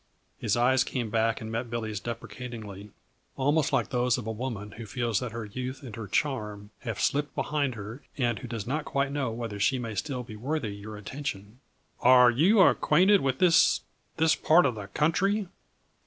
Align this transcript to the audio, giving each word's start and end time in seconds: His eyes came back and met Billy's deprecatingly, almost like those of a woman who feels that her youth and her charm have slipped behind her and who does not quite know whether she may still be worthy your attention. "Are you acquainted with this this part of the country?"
His 0.39 0.57
eyes 0.57 0.83
came 0.83 1.11
back 1.11 1.41
and 1.41 1.51
met 1.51 1.69
Billy's 1.69 1.99
deprecatingly, 1.99 2.89
almost 3.35 3.71
like 3.71 3.89
those 3.91 4.17
of 4.17 4.25
a 4.25 4.31
woman 4.31 4.71
who 4.71 4.87
feels 4.87 5.19
that 5.19 5.31
her 5.31 5.45
youth 5.45 5.83
and 5.83 5.95
her 5.95 6.07
charm 6.07 6.71
have 6.79 6.99
slipped 6.99 7.35
behind 7.35 7.75
her 7.75 8.01
and 8.17 8.39
who 8.39 8.47
does 8.47 8.65
not 8.65 8.83
quite 8.83 9.11
know 9.11 9.29
whether 9.29 9.59
she 9.59 9.77
may 9.77 9.93
still 9.93 10.23
be 10.23 10.35
worthy 10.35 10.69
your 10.69 10.97
attention. 10.97 11.59
"Are 11.99 12.31
you 12.31 12.61
acquainted 12.61 13.21
with 13.21 13.37
this 13.37 13.81
this 14.17 14.33
part 14.33 14.65
of 14.65 14.73
the 14.73 14.87
country?" 14.87 15.49